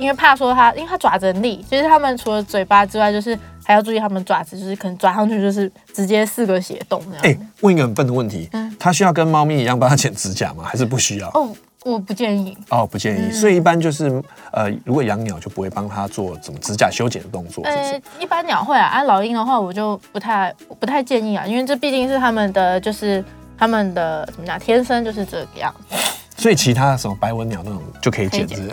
[0.00, 3.38] 因为怕说它，因为它爪子很利，其实它们除了嘴巴之外，就是。
[3.62, 7.20] 还要注意它们爪子，就是可能抓上去就是直接四个血洞这样。
[7.22, 10.64] 哎、欸，问一个很笨的问题，嗯，它需要跟猫咪一样帮它剪 指甲吗？
[10.64, 11.28] 还是不需要？
[11.28, 13.28] 哦，我不建议哦，不建议。
[13.28, 14.10] 嗯、所以一般就是
[14.50, 17.62] 呃，如果养鸟就不会帮它做什么指甲修剪的动作。
[17.62, 23.24] 呃，一般鸟会啊，按、啊、老鹰的话，我就不太不太建议啊，因为这毕竟是他们的，就是
[23.56, 25.72] 他们的怎么讲，天生就是这个样。
[26.36, 28.68] 所以其他的什么白文鸟那种就可以剪子。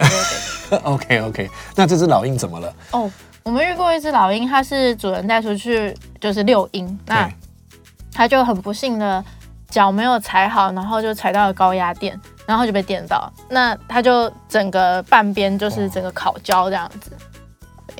[0.84, 2.73] OK OK，那这只老鹰怎么了？
[2.91, 3.12] 哦，
[3.43, 7.30] 我们遇过一只老鹰，它是主人带出去就是遛鹰，那
[8.13, 9.23] 它就很不幸的
[9.69, 12.19] 脚没有踩好，然后就踩到了高压电。
[12.47, 17.12] 然后就被电到，那它就整个半边就是整个烤焦这样子。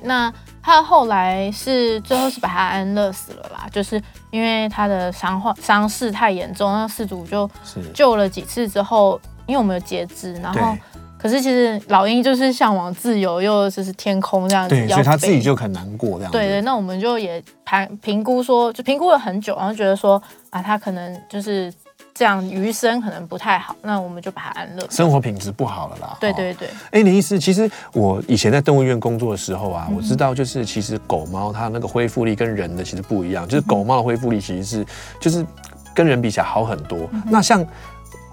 [0.01, 4.01] 那它后来是最后是把它安乐死了啦，就是
[4.32, 7.49] 因为它的伤患伤势太严重，那事主就
[7.93, 10.77] 救了几次之后，因为我们有截肢，然后
[11.17, 16.32] 可是其实老鹰就是向往自由，又就是天空这样子，对，所以他自己就很难过这样。
[16.32, 21.73] 对对，那我们就也盘评估说，就评估了很久，然后觉得说啊，他可能就是。
[22.13, 24.84] 这样余生可能不太好，那我们就把它安乐。
[24.89, 26.17] 生活品质不好了啦。
[26.19, 26.67] 对对对。
[26.89, 34.86] 哎，林医师，其实我以前在动物医院工作的时候啊，嗯、我知道就是其实狗猫它那个恢复力跟人的其实不一样，就是狗猫的恢复力其实是
[35.19, 35.45] 就是
[35.93, 37.08] 跟人比起来好很多。
[37.12, 37.63] 嗯、那像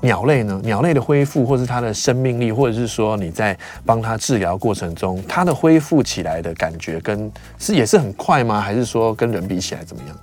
[0.00, 0.60] 鸟类呢？
[0.64, 8.60] 鸟类的恢复或是它的生命力，或者是说你在帮它治疗过程中，它的恢复起来的感觉跟是也是很快吗？
[8.60, 10.16] 还是说跟人比起来怎么样？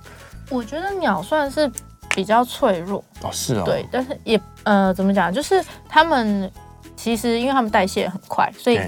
[0.50, 1.70] 我觉得鸟算是。
[2.14, 5.32] 比较脆弱哦，是哦，对，但是也呃，怎么讲？
[5.32, 6.52] 就是它们
[6.94, 8.78] 其实因为它们代谢很快，所以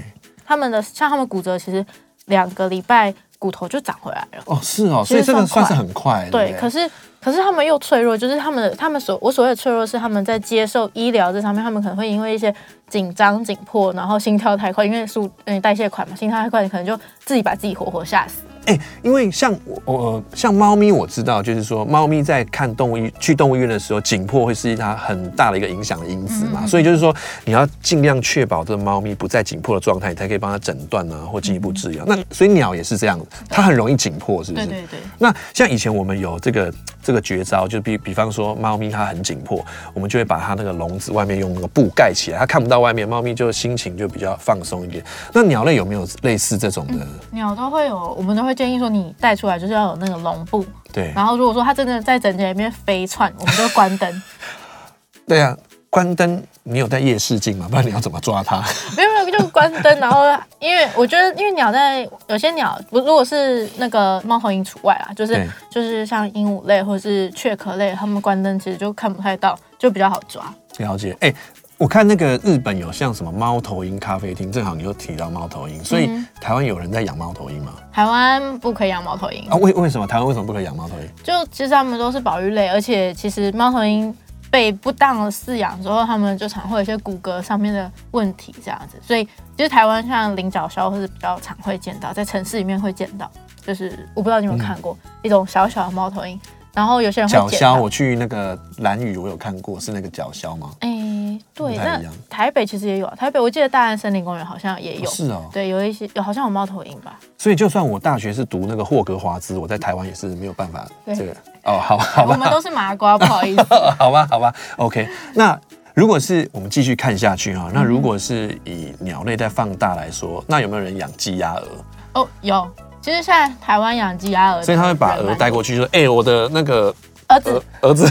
[0.45, 1.83] 它们的像它们骨折，其实
[2.25, 4.43] 两个礼拜骨头就长回来了。
[4.45, 6.27] 哦，是哦，所以这个算是很快。
[6.31, 6.89] 对，可是
[7.21, 12.53] 可是他们又脆弱，就是他们的他们所我所谓的脆弱是他们在接受医疗这上面，他们可能会因为一些
[12.87, 16.95] 紧张紧迫，然后心跳太快，因为速嗯代谢快嘛，心跳太快，你可能就
[17.25, 18.41] 自己把自己活活吓死。
[18.65, 19.53] 哎、欸，因为像
[19.85, 26.61] 我，我像猫咪，我知道，就是说，猫咪在看动物医去动物医院的时候，紧迫会是它很大的一个影响的因子嘛。
[26.63, 32.03] 嗯、所以就是说，你要尽量确保这个猫咪不在紧迫的状态，你才可以帮它诊断啊，或进一步治疗。
[32.05, 34.65] 嗯、那所以鸟也是这样，它很容易紧迫，是不是？
[34.65, 34.99] 对对对。
[35.19, 36.73] 那像以前我们有这个
[37.03, 45.03] 这个绝招，就比比方说，猫咪它很紧迫，我们就会把它那个笼子外面用那个布盖起来，它看不到外面，猫咪就心情就比较放松一点。
[45.31, 46.93] 那鸟类有没有类似这种的？
[46.95, 48.54] 嗯、鸟都会有，我们都会。
[48.55, 51.11] 建议说你带出来就是要有那个笼布，对。
[51.13, 54.23] 然后如果说它真的在整间里面飞窜，我们就关灯。
[55.27, 55.55] 对啊，
[55.89, 56.41] 关灯。
[56.67, 57.67] 你有带夜视镜吗？
[57.69, 58.57] 不然你要怎么抓它？
[58.97, 59.99] 没有没有，就关灯。
[59.99, 60.23] 然后
[60.59, 70.43] 因为我觉得，因为鸟在有些鸟不，如果是那个猫头鹰除外啦，就是就是像鹦鹉类或者是雀壳类，它们关灯其实就看不太到，就比较好抓。
[70.77, 71.11] 了解。
[71.19, 71.35] 哎、欸。
[71.77, 76.09] 我看那个日本有像什么猫头鹰咖啡厅，正好你又提到猫头鹰，所以
[76.39, 77.73] 台湾有人在养猫头鹰吗？
[77.91, 79.57] 台湾不可以养猫头鹰啊？
[79.57, 81.09] 为为什么台湾为什么不可以养猫头鹰？
[81.21, 84.15] 就其实他们都是保育类，而且其实猫头鹰
[84.49, 89.25] 被不当的饲养之后，他们就常会有一些骨骼上面的问题这样子，所以
[89.57, 93.29] 其实台湾像菱角鸮是比较常会见到，在城市里面会见到，
[93.65, 96.39] 就是我不知道你有没有看过、嗯、一种小小的猫头鹰。
[96.75, 100.69] 然后有些人会角鸮，我去那个蓝屿，我有看过，是那个角鸮吗？
[100.81, 103.15] 哎、欸，对，那台北其实也有啊。
[103.15, 105.09] 台北我记得大安森林公园好像也有。
[105.09, 105.49] 哦是哦。
[105.53, 107.17] 对，有一些有好像有猫头鹰吧。
[107.37, 111.31] 所以就算我大学是读那个霍格华兹，我在台湾也是没有办法这个。
[111.63, 112.33] 哦，好，好吧。
[112.33, 113.63] 我们都是麻瓜，不好意思。
[113.97, 114.53] 好吧，好吧。
[114.75, 115.57] OK，那
[115.93, 121.67] 如果是我们继续看下去哈，那如果是以鸟类在放大来说，那有没有人养鸡鸭鹅？
[122.15, 122.67] 哦，有。
[123.05, 126.91] 其实现在台湾养鸡鸭鹅，所以他会把鹅带过去，说：“哎、欸，我的那个
[127.27, 128.09] 儿子，儿子，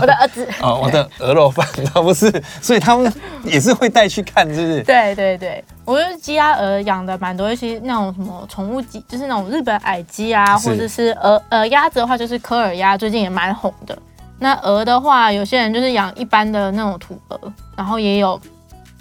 [0.00, 3.12] 我的儿子， 哦，我的鹅肉饭，他不是， 所以他们
[3.44, 4.82] 也是会带去看，是不是？
[4.82, 13.94] 对对对，我觉得鸡鸭鹅养的蛮多，尤其那种什么宠物鸡，就是那种日本矮鸡啊，或者是鹅呃鸭子的话，就是科尔鸭，最近也蛮红的。
[14.38, 17.38] 那鹅的话，有些人就是养一般的那种土鹅，
[17.76, 18.40] 然后也有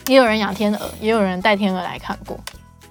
[0.08, 2.38] 也有人养天鹅，也有人带天鹅来看过。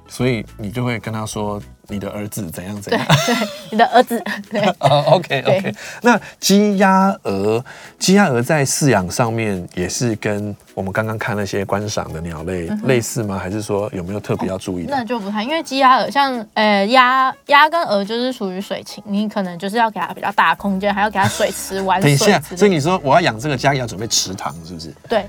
[0.09, 1.61] 所以你就会跟他说。
[1.89, 3.07] 你的儿子怎样怎样？
[3.25, 4.21] 对，对，你的儿子。
[4.51, 4.61] 对。
[4.81, 5.73] 哦，OK OK。
[6.03, 7.65] 那鸡鸭鹅，
[7.97, 13.39] 鸡鸭鹅在饲养上面也是跟我们刚刚看那些观赏的鸟类类似吗？
[13.39, 14.97] 还是说有没有特别要注意的？
[14.97, 22.11] 那就不太，因为鸡鸭鹅像呃鸭鸭跟鹅就是属于水禽，你可能就是要给它比较大的空间，还要给它水池玩水。
[22.19, 24.93] 等一下，所以你说我要养这个家要准备池塘，是不是？
[25.09, 25.25] 对，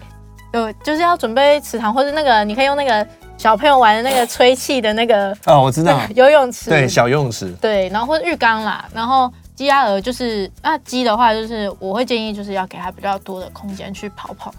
[0.54, 3.08] 有就是要准备池塘，或者那个你可以用那个。
[3.38, 14.54] 小朋友玩的那个吹气的那个哦，我知道 游泳池，对，小游泳池，对，然后或者浴缸啦，然后鸡鸭鹅就是那鸡的话，就是我会建议就是要给它比较多的空间去跑跑。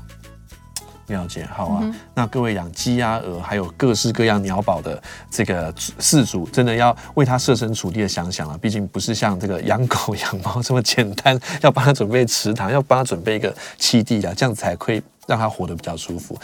[1.09, 1.81] 了解，好啊。
[1.83, 15.03] 嗯、那各位养鸡鸭鹅还有各式各样鸟宝的这个饲主，真的要为它设身处地的想想啊，毕竟不是像这个养狗养猫这么简单，要帮它准备池塘，要帮它准备一个栖地啊，这样子才可以。
[15.29, 16.35] 让它活得比较舒服。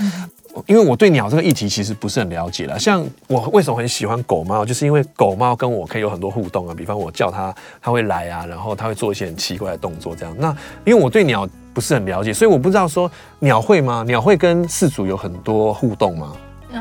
[0.67, 2.79] 因为我对鸟这个议题其实不是很了解了。
[2.79, 6.75] 像我为什么很喜欢狗猫，就是因为狗猫跟我可以有很多互动啊。
[6.77, 10.35] 比方我叫它，它会来啊，然后它会做一些很奇怪的动作这样。
[10.39, 10.51] 那
[10.85, 14.05] 因为我对鸟不是很了解，所以我不知道说鸟会吗？
[14.07, 16.33] 鸟会跟饲主有很多互动吗？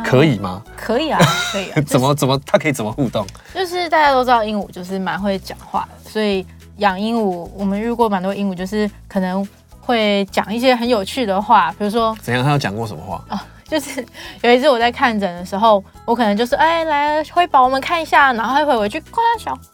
[0.04, 0.64] 可以吗？
[0.76, 1.20] 可以啊，
[1.52, 1.82] 可以啊。
[1.86, 3.26] 怎么怎么它可以怎么互动？
[3.54, 6.46] 就是大家都知道鹦鹉就是蛮会讲话的，所以
[6.78, 9.48] 养鹦鹉，我们遇过蛮多鹦鹉，就是可能
[9.82, 12.44] 会讲一些很有趣的话，比如说怎样？
[12.44, 13.24] 它有讲过什么话？
[13.30, 13.40] 哦
[13.74, 14.06] 就是
[14.42, 19.58] 有一次我在看诊的时候，我可能就是哎来辉宝，我们看一下，然后他会回去夸小。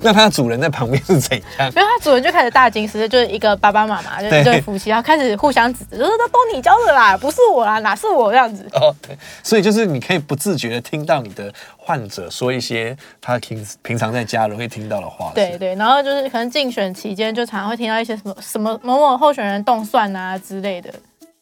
[0.00, 1.70] 那它的主人在旁边是怎样？
[1.74, 8.66] 没有，它主人就开始大惊失色，就是一个爸爸妈妈，就一对夫妻，然后开始互相指责，就说都都你教的啦，不是我啦，哪是我这样子。
[8.72, 15.30] 哦，对，所以就是你可以不自觉的听到你的患者说一些他平平常在家容易听到的话。
[15.34, 20.92] 对对，然后就是可能竞选期间就常常会听到一些什么什么某某候选人动算啊之类的。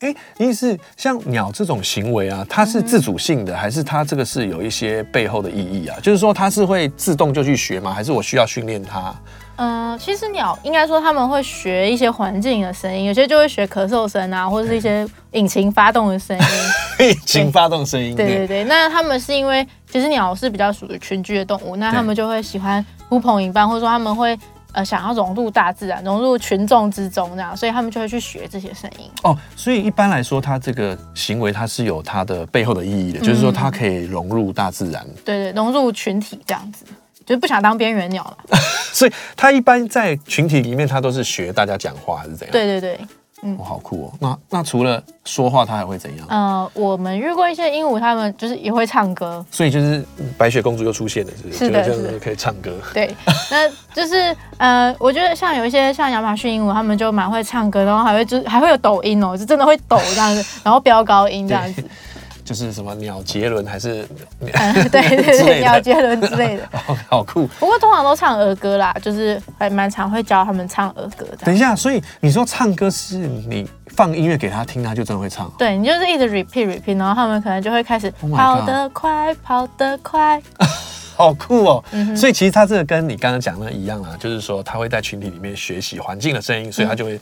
[0.01, 5.99] 哎，意思像鸟这种行为啊，它是自主性的，还是它这个是有一些背后的意义啊？
[6.03, 7.93] 就是说它是会自动就去学吗？
[7.93, 9.15] 还是我需要训练它？
[9.57, 16.45] 嗯、呃，其实鸟应该说他们会学一些环境的声音，有些就会学咳嗽声啊，或者是一些引擎发动的声音。
[17.07, 18.17] 引擎发动声音。
[18.17, 24.39] 对对对，那他们是因为其实鸟是比较属于群居的动物，那他们就会喜欢呼朋引伴，或者说他们会。
[24.73, 29.11] 呃，想要融入大自然，融入群众之中，这样，所以他们就会去学这些声音。
[29.23, 35.05] 哦，所以一般来说，它这个行为它是有它的背后的意义的，嗯、就是说它可以融入大自然。
[35.25, 36.85] 对对，融入群体这样子，
[37.27, 38.59] 就是不想当边缘鸟了。
[38.93, 42.53] 所以他一般在群体里面，他都是学大家讲话，还是怎样？
[42.53, 43.01] 对对对。
[43.42, 44.12] 嗯，好酷哦。
[44.20, 46.26] 那那除了说话，它还会怎样？
[46.29, 49.44] 呃，我们遇过一些鹦鹉，它们就是也会唱歌。
[49.50, 50.05] 所以就是
[50.37, 51.59] 白雪公主又出现了，是不是？
[51.59, 52.72] 是的，就是可以唱歌。
[52.92, 53.14] 对，
[53.50, 61.83] 那就是呃，我觉得像有一些像亚马逊鹦鹉，他们就蛮会唱歌，然后还会就还会有抖音哦，就真的会抖这样子，然后飙高音这样子。
[62.51, 64.05] 就是什么鸟杰伦还是、
[64.43, 64.51] 嗯、
[64.91, 67.47] 对对对鸟杰伦之类的， 好，好酷。
[67.61, 71.37] 不过通常都唱儿歌啦，就是还蛮常会教他们唱儿歌的。
[71.45, 75.49] 等一下，所以你说唱歌是你放音乐给他听，他就真的会唱？
[75.57, 80.43] 对，你就是一直 repeat repeat，然后他们可能就会开始跑得快，跑得快，
[81.15, 81.85] 好酷哦。
[81.93, 87.21] 嗯、所以其实他这个跟你刚刚讲的一样啊，就是说他会在群体里面学习环境的声音，所以他就会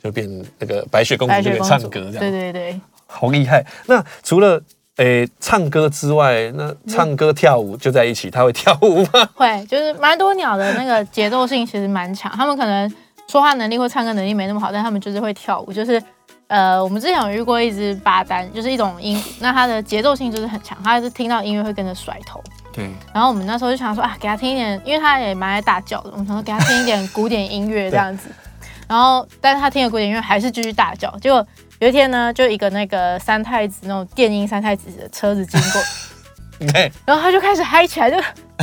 [0.00, 2.20] 就变那个白雪公主就会唱歌这样。
[2.20, 2.80] 对对对。
[3.10, 3.64] 好厉害！
[3.86, 4.62] 那除了
[4.96, 9.28] 诶、欸、唱歌之外，那唱歌跳舞就在一起，他会跳舞吗？
[9.34, 12.92] 会，就是蛮多鸟的那个节奏性其实蛮强，他们可能
[13.28, 15.72] 说话能力或唱歌能力没那么好，但他们就是会跳舞。
[15.72, 16.02] 就是
[16.48, 22.42] 呃，我们之前有遇过一只巴丹，就是一种鹦鹉，那它的节奏性就是很强，它是听到音乐会跟着甩头。
[22.72, 22.90] 对。
[23.14, 28.28] 然后我们那时候就想说啊，给他听一点，因为他也蛮爱大叫的，我们想说给他听一点古典音乐这样子。
[28.88, 31.46] 然后，但是他听了古典音乐还是继续大叫，结果。
[31.80, 35.82] 有一天呢，就一个那个三太子那种电音三太子的车子经过，
[36.72, 38.16] 对，然后他就开始嗨起来，就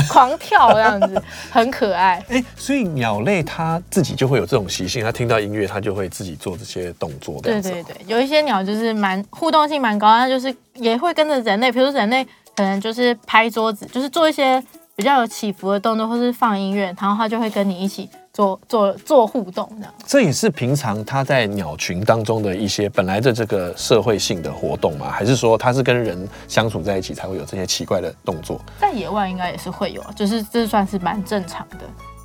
[0.09, 2.21] 狂跳这样子，很可爱。
[2.27, 7.39] 哎，所以鸟类它自己就会有这种习性，它听到音乐，它就会自己做这些动作。
[7.41, 14.61] 对对对，有一些鸟就是蛮互动性蛮高，它就是也会跟着人类，比如说人类可能就是拍桌子，就是做一些
[14.97, 18.09] 比较有起伏的动作，或是放音乐，然后它就会跟你一起。
[18.35, 25.09] 做做做互动这样，这也是平常它在鸟群当中的一些本来的这个社会性的活动吗？
[25.09, 28.59] 还是说它是跟人相处在一起才会有这些奇怪的动作？
[28.77, 31.77] 在野外应该也是会有，就是这算是蛮正常的。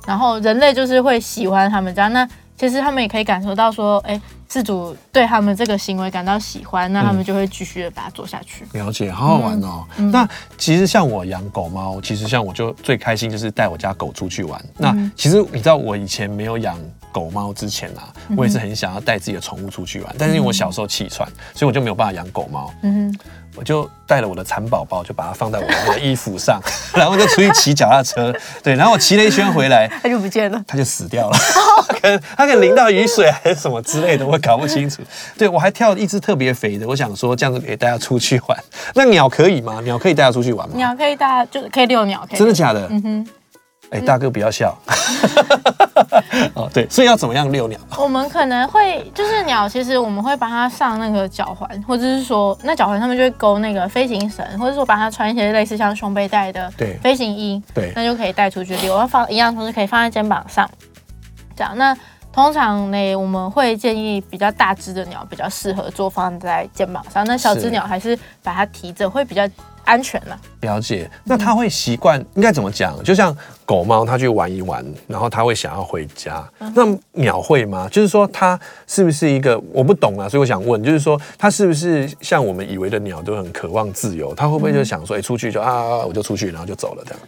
[0.05, 2.27] 然后人类就是会喜欢他们这样，那
[2.69, 4.21] 其实他们也可以感受到说，哎。
[4.51, 8.65] 饲主对他们这个行为感到喜欢，那他们就会继续的把它做下去。
[8.73, 9.85] 嗯、了解，好好玩哦。
[9.95, 14.61] 嗯、那其实像我养狗猫，其实像我就最开心就是带我家狗出去玩。
[14.61, 16.77] 嗯、那其实你知道，我以前没有养
[17.13, 22.73] 狗猫之前啊，我也是很想要带自己的宠物出去玩，但是因为我小时候气喘，所以我就没有办法养狗猫。
[22.81, 23.17] 嗯
[23.55, 26.59] 我就带了我的蚕宝宝，就把它放在我的衣服上，
[26.95, 28.33] 然后就出去骑脚踏车。
[28.63, 31.37] 对，然后我骑了一圈回来，它就不见了，它就死掉了。
[32.01, 35.01] 可能它可能淋到雨水还是什么之类的，我搞不清楚。
[35.37, 38.57] 对，我还跳了一只特别肥的，我想说这样子可以带它出去玩。
[38.95, 39.79] 那鸟可以吗？
[39.83, 40.75] 鸟可以带它出去玩吗？
[40.77, 42.25] 鸟可以带，就是可以遛鸟。
[42.33, 42.87] 真的假的？
[42.89, 43.27] 嗯哼。
[43.91, 44.75] 哎，大哥不要笑。
[46.55, 47.79] 哦，对，所以要怎么样遛鸟？
[47.97, 58.97] 我们可能会就是鸟，其实我们会帮它上那个脚环，或者是说那脚环上面就会勾那个飞行绳，或者说帮它穿一些类似像胸背带的飞行衣，对，那就可以带出去遛。
[58.97, 60.69] 要放一样同时可以放在肩膀上，
[61.55, 61.77] 这样。
[61.77, 61.95] 那
[62.31, 69.47] 通常呢，我们会建议比较大只的鸟比较适合做放在肩膀上，那小只鸟还是把它提着会比较。
[69.91, 70.39] 安全了。
[70.61, 72.97] 了解，那他会习惯应该怎么讲？
[73.03, 73.35] 就像
[73.65, 76.41] 狗猫，它去玩一玩，然后它会想要回家。
[76.59, 77.89] 嗯、那鸟会吗？
[77.91, 80.29] 就是说它是不是一个我不懂啊？
[80.29, 84.33] 所以我想问，就是说它是不是像我们以为的鸟都很渴望自由？
[84.33, 87.19] 它会不会就想说，哎、欸，出去就啊，我就出去，然后就走了这样？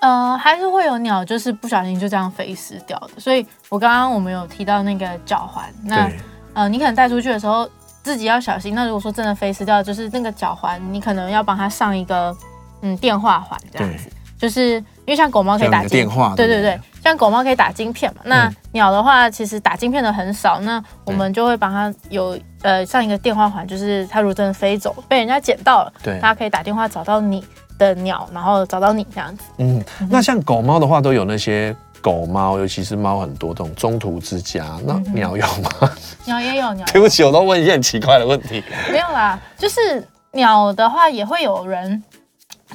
[0.00, 3.20] 呃，还是会有鸟，就是不小心就这样飞失掉的。
[3.20, 6.10] 所以我刚刚我们有提到那个脚环，那
[6.54, 7.68] 呃，你可能带出去的时候
[8.02, 8.74] 自己要小心。
[8.74, 12.36] 那如果说真的飞失掉，就是那个脚环，你可能要帮它上一个
[12.82, 16.46] 嗯电话环这样子，就是因为像狗猫可以打电话，对。
[16.46, 18.20] 对对，像狗猫可以打晶片嘛。
[18.24, 27.44] 那鸟的话，其实打晶片的很少，那我们就会帮它有呃上一个电话环，就是它如果真的飞走，被人家捡到了，对，它可以打电话找到你
[27.78, 29.44] 的鸟，然后找到你这样子。
[29.58, 34.78] 嗯，那像狗猫的话，都有那些狗猫，尤其是猫很多这种中途之家。
[34.84, 35.70] 那鸟有吗？
[36.26, 36.86] 鸟也有鸟。
[36.92, 38.62] 对不起，我都问一些很奇怪的问题。
[38.90, 42.02] 没有啦，就是鸟的话，也会有人，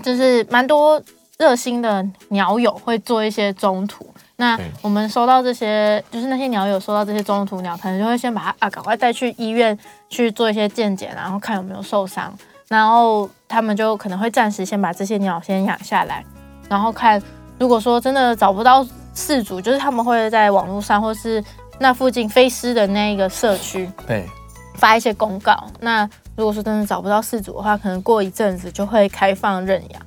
[0.01, 1.01] 就是蛮多
[1.37, 4.07] 热心的鸟友会做一些中途。
[4.35, 9.77] 那我们收到这些，就是那些鸟友收到这些中途鸟，可能就会先把它啊，赶快带去医院
[10.09, 12.33] 去做一些健检，然后看有没有受伤。
[12.67, 16.25] 然后他们就可能会暂时先把这些鸟先养下来，
[16.67, 17.21] 然后看，
[17.63, 21.41] 如果说真的找不到事主，就是他们会在网络上或是
[21.79, 24.27] 那附近飞狮的那一个社区，对，
[24.75, 25.57] 发一些公告。
[25.79, 26.05] 那
[26.35, 30.01] 如果说真的找不到事主的话，可能过一阵子就会开放认养。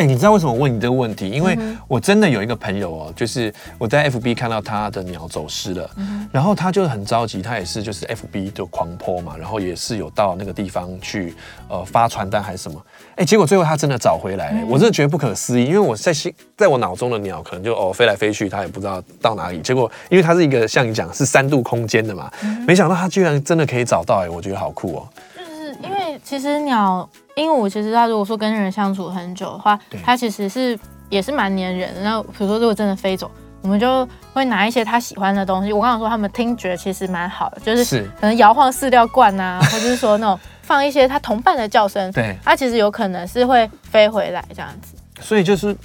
[0.00, 1.28] 哎、欸，你知道为什么我问你这个问题？
[1.28, 1.54] 因为
[1.86, 5.90] 我真的有一个朋友哦，就是我在 FB 看到他的鸟走失了，
[6.32, 11.34] 然后他就很着急，他也是就是 FB 就狂 po 嘛，然后也是有到那个地方去
[11.68, 22.32] 呃发传单还是什么，哎、欸，结果最后他真的找回来了，我真的觉得不可思议，因为我在心在我脑中的鸟可能就哦飞来飞去，他也不知道到哪里，结果因为他是一个像你讲是三度空间的嘛，
[22.66, 25.08] 没想到他居然真的可以找到，哎，我觉得好酷哦。
[25.36, 27.06] 就是因为其实鸟。
[27.40, 30.78] 鹦鹉其实它如果说跟人相处很久的话，它其实是
[31.08, 32.02] 也是蛮粘人的。
[32.02, 33.30] 那比如说如果真的飞走，
[33.62, 35.72] 我们就会拿一些它喜欢的东西。
[35.72, 44.94] 我刚刚说它们听觉其实蛮好的，就是可能摇晃饲料罐啊， 或者是说那种放一些它同伴的叫声，对，它其实有可能是会飞回来这样子。
[45.20, 45.76] 所以就是。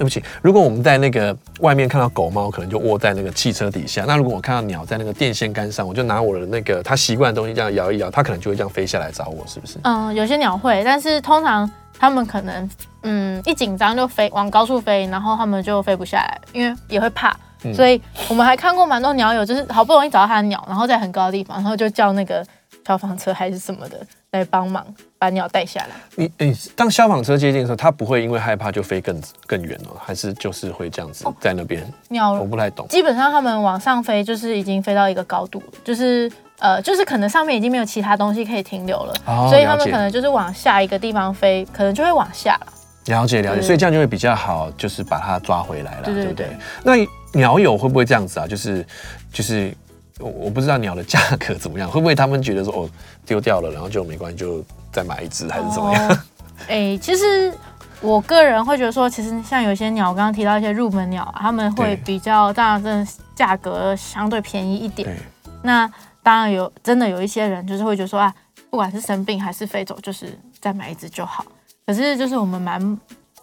[0.00, 4.06] 对不起，如果我们在那个外面看到狗猫，可能就窝在那个汽车底下。
[4.06, 9.78] 那如果我看到鸟在那个电线杆上，我就拿我的那个它习惯的东西这样摇一摇，它可能就会这样飞下来找我，是不是？
[9.84, 12.70] 嗯，有些鸟会，但是通常它们可能
[13.02, 17.36] 嗯一紧张就飞往高处飞，然后它们就飞不下来，因为也会怕。
[17.64, 22.42] 嗯、所以我们还看过蛮多鸟友，就是好不容易找到它的鸟，然后在很高的地方，然后就叫那个
[22.86, 24.00] 消防车还是什么的
[24.32, 24.86] 来帮忙。
[25.18, 25.88] 把鸟带下来。
[26.16, 31.86] 你你当消防车接近的时候，它不会因为害怕就飞更更远了，还是就是会这样子在那边？
[32.08, 32.88] 鸟我不太懂。
[32.88, 42.72] 基本上它们往上飞，就是已经飞到一个高度，就是呃，就是可能上面已经没有其他东西可以停留了，哦、所以它们可能就是往下一个地方飞，可能就会往下了。
[43.06, 46.48] 了解了解，所以这样就会比较好，就是把它抓回来了，对，对不对？
[46.82, 48.46] 那鸟友会不会这样子啊？
[48.46, 48.86] 就是
[49.30, 49.74] 就是
[50.20, 52.90] 我我不知道鸟的价格怎么样， 会不会他们觉得说哦
[53.24, 54.64] 丢掉了，然后就没关系就。
[54.92, 56.02] 再买一只还是怎么样？
[56.08, 56.18] 哎、哦
[56.66, 57.54] 欸，其实
[58.00, 65.16] 我个人会觉得说，其实像有些鸟，我刚刚提到一些入门鸟，他们会比较，当然，真的价格相对便宜一点。
[65.62, 65.88] 那
[66.24, 68.34] 当然有，真的有一些人就是会觉得说啊，
[68.68, 71.44] 不管是生病还是飞走，就是再买一只就好。
[71.86, 72.80] 可是就是我们蛮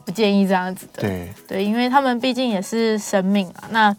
[0.03, 1.01] 不建议这样子的。
[1.03, 3.69] 对对，因为他们毕竟也是生命啊。
[3.69, 3.89] 那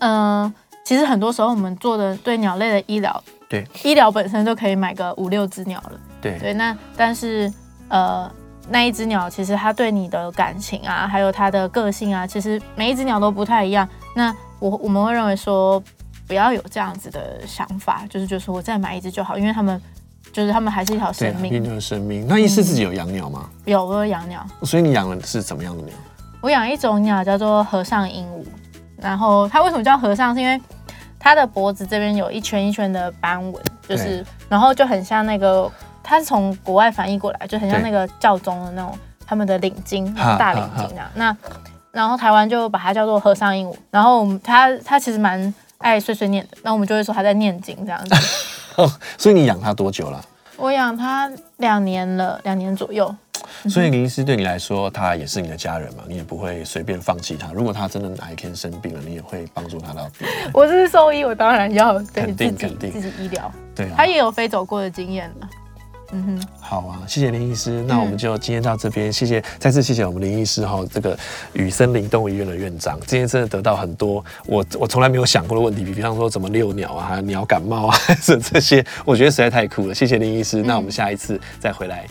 [0.00, 0.54] 嗯、呃，
[0.88, 5.92] 其实很多时候我们做的对鸟类的医疗，对医疗本身就可以买个五六只鸟了。
[6.18, 7.52] 对对，那但是
[7.88, 8.26] 呃，
[8.70, 13.86] 那一只鸟其实它对你的感情啊，还有它的个性啊，其实每一只鸟都不太一样。
[14.16, 15.78] 那我我们会认为说，
[16.26, 19.78] 不要有这样子的想法，就是就是我再买一只就好，因为他们
[20.32, 22.26] 就是他们还是一条生命，一条生命。
[22.26, 23.50] 那意思自己有养鸟吗？
[23.66, 24.42] 嗯、有，我有养鸟。
[24.62, 25.94] 所以你养的是怎么样的鸟？
[26.40, 28.42] 我养一种鸟叫做和尚鹦鹉，
[28.96, 30.34] 然后它为什么叫和尚？
[30.34, 30.58] 是因为
[31.18, 35.70] 它的脖子这边有一圈一圈的斑纹，就是然后就很像那个。
[36.10, 41.10] 它是从国外翻译过来，就很像那个教宗的那种他们的领巾，大领巾啊。
[41.16, 41.36] 那
[41.90, 43.76] 然后台湾就把它叫做和尚鹦鹉。
[43.90, 48.14] 然后我们它它其实蛮爱碎碎念的，那我们就会说它在念经这样子。
[48.76, 50.18] 哦 所以你养它多久了？
[50.56, 53.14] 我养它两年了，两年左右。
[53.68, 56.02] 所以林医师对你来说，他也是你的家人嘛？
[56.08, 57.52] 你也不会随便放弃他。
[57.52, 60.24] 如果他真的哪一天生病了，你也会帮助他到底。
[60.52, 63.50] 我是兽医，我当然要 肯定肯定自己医疗。
[63.74, 65.48] 对啊，它也有飞走过的经验了。
[66.10, 67.84] 嗯哼，好啊，谢谢林医师。
[67.86, 71.14] 那我们就今天到这边，谢谢，再次谢谢我们林医师哈，这个
[71.52, 79.94] 雨森林动物医院的院长，今天真的得到很多我我从来没有想过的问题，比方说怎么遛鸟啊，还有鸟感冒啊，还 是这些，我觉得实在太酷了。
[79.94, 82.06] 谢谢林医师，那我们下一次再回来。